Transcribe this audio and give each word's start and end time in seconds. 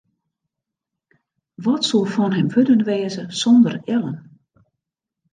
Wat 1.65 1.83
soe 1.89 2.05
fan 2.13 2.35
him 2.37 2.47
wurden 2.53 2.81
wêze 2.89 3.23
sonder 3.41 3.75
Ellen? 3.93 4.17